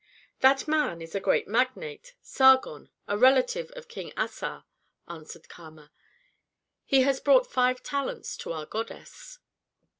"That 0.39 0.67
man 0.67 0.99
is 0.99 1.13
a 1.13 1.19
great 1.19 1.47
magnate, 1.47 2.15
Sargon, 2.23 2.89
a 3.07 3.15
relative 3.15 3.69
of 3.75 3.87
King 3.87 4.11
Assar," 4.17 4.65
answered 5.07 5.47
Kama; 5.47 5.91
"he 6.85 7.01
has 7.01 7.19
brought 7.19 7.45
five 7.45 7.83
talents 7.83 8.35
to 8.37 8.51
our 8.51 8.65
goddess." 8.65 9.37